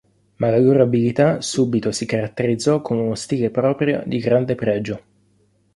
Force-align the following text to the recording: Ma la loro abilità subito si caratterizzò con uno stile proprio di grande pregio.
Ma 0.37 0.49
la 0.49 0.57
loro 0.57 0.81
abilità 0.81 1.41
subito 1.41 1.91
si 1.91 2.07
caratterizzò 2.07 2.81
con 2.81 2.97
uno 2.97 3.13
stile 3.13 3.51
proprio 3.51 4.01
di 4.03 4.17
grande 4.17 4.55
pregio. 4.55 5.01